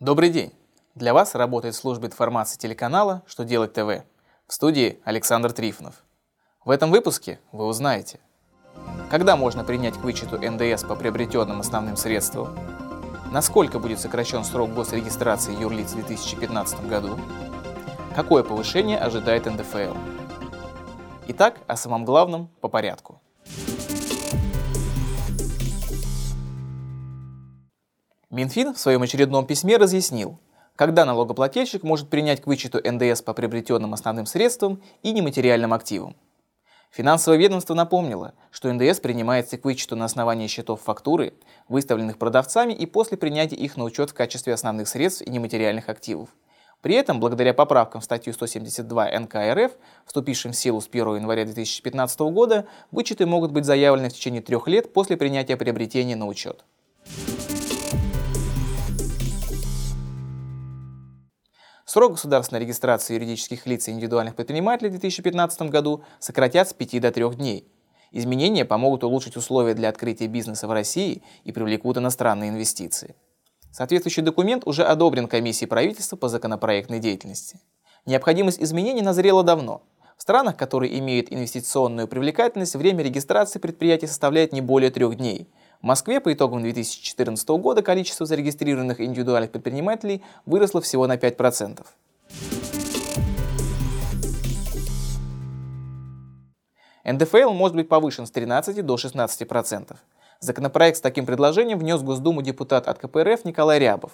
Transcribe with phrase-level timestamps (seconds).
[0.00, 0.52] Добрый день!
[0.96, 4.02] Для вас работает служба информации телеканала «Что делать ТВ».
[4.48, 6.02] В студии Александр Трифонов.
[6.64, 8.18] В этом выпуске вы узнаете,
[9.08, 12.58] когда можно принять к вычету НДС по приобретенным основным средствам,
[13.30, 17.16] насколько будет сокращен срок госрегистрации юрлиц в 2015 году,
[18.16, 19.94] какое повышение ожидает НДФЛ.
[21.28, 23.20] Итак, о самом главном по порядку.
[28.34, 30.40] Минфин в своем очередном письме разъяснил,
[30.74, 36.16] когда налогоплательщик может принять к вычету НДС по приобретенным основным средствам и нематериальным активам.
[36.90, 41.34] Финансовое ведомство напомнило, что НДС принимается к вычету на основании счетов фактуры,
[41.68, 46.28] выставленных продавцами и после принятия их на учет в качестве основных средств и нематериальных активов.
[46.82, 49.72] При этом, благодаря поправкам в статью 172 НК РФ,
[50.06, 54.66] вступившим в силу с 1 января 2015 года, вычеты могут быть заявлены в течение трех
[54.66, 56.64] лет после принятия приобретения на учет.
[61.94, 67.12] Срок государственной регистрации юридических лиц и индивидуальных предпринимателей в 2015 году сократят с 5 до
[67.12, 67.68] 3 дней.
[68.10, 73.14] Изменения помогут улучшить условия для открытия бизнеса в России и привлекут иностранные инвестиции.
[73.70, 77.60] Соответствующий документ уже одобрен комиссией правительства по законопроектной деятельности.
[78.06, 79.84] Необходимость изменений назрела давно.
[80.16, 85.48] В странах, которые имеют инвестиционную привлекательность, время регистрации предприятий составляет не более трех дней–
[85.84, 91.84] в Москве по итогам 2014 года количество зарегистрированных индивидуальных предпринимателей выросло всего на 5%.
[97.04, 99.94] НДФЛ может быть повышен с 13 до 16%.
[100.40, 104.12] Законопроект с таким предложением внес в Госдуму депутат от КПРФ Николай Рябов.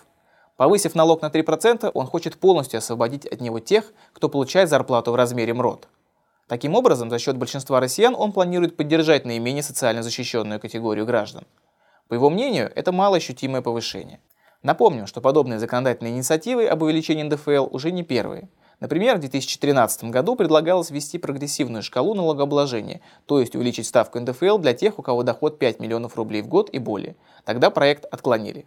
[0.56, 5.14] Повысив налог на 3%, он хочет полностью освободить от него тех, кто получает зарплату в
[5.14, 5.86] размере МРОД.
[6.50, 11.44] Таким образом, за счет большинства россиян он планирует поддержать наименее социально защищенную категорию граждан.
[12.08, 14.18] По его мнению, это малоощутимое повышение.
[14.64, 18.48] Напомним, что подобные законодательные инициативы об увеличении НДФЛ уже не первые.
[18.80, 24.74] Например, в 2013 году предлагалось ввести прогрессивную шкалу налогообложения, то есть увеличить ставку НДФЛ для
[24.74, 27.14] тех, у кого доход 5 миллионов рублей в год и более.
[27.44, 28.66] Тогда проект отклонили.